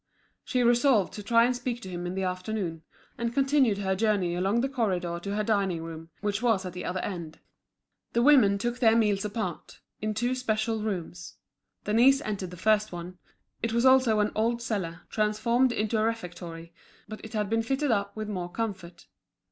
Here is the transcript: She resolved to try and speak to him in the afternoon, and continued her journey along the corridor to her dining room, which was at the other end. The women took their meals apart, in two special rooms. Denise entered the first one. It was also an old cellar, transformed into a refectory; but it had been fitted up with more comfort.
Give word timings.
She 0.43 0.63
resolved 0.63 1.13
to 1.13 1.21
try 1.21 1.45
and 1.45 1.55
speak 1.55 1.79
to 1.83 1.89
him 1.91 2.07
in 2.07 2.15
the 2.15 2.23
afternoon, 2.23 2.81
and 3.19 3.35
continued 3.35 3.77
her 3.77 3.95
journey 3.95 4.33
along 4.33 4.61
the 4.61 4.67
corridor 4.67 5.19
to 5.21 5.35
her 5.35 5.43
dining 5.43 5.83
room, 5.83 6.09
which 6.21 6.41
was 6.41 6.65
at 6.65 6.73
the 6.73 6.83
other 6.85 7.01
end. 7.01 7.37
The 8.13 8.23
women 8.23 8.57
took 8.57 8.79
their 8.79 8.95
meals 8.95 9.25
apart, 9.25 9.79
in 10.01 10.15
two 10.15 10.33
special 10.33 10.81
rooms. 10.81 11.35
Denise 11.83 12.19
entered 12.21 12.49
the 12.49 12.57
first 12.57 12.91
one. 12.91 13.19
It 13.61 13.73
was 13.73 13.85
also 13.85 14.19
an 14.21 14.31
old 14.33 14.59
cellar, 14.63 15.01
transformed 15.11 15.71
into 15.71 15.99
a 15.99 16.03
refectory; 16.03 16.73
but 17.07 17.23
it 17.23 17.33
had 17.33 17.47
been 17.47 17.61
fitted 17.61 17.91
up 17.91 18.15
with 18.15 18.27
more 18.27 18.49
comfort. 18.49 19.05